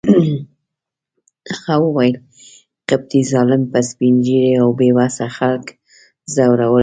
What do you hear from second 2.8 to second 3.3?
قبطي